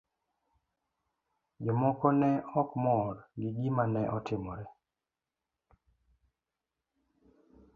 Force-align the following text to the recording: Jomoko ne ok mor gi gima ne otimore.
Jomoko 1.63 2.07
ne 2.19 2.29
ok 2.61 2.69
mor 2.83 3.13
gi 3.39 3.49
gima 3.57 3.83
ne 3.93 4.01
otimore. 4.17 4.65